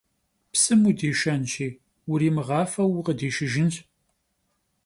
[0.53, 1.67] Psım vudişşenşi,
[2.07, 3.75] vurimığafeu vukhıdişşıjjınş.